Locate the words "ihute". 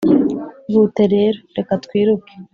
0.71-1.03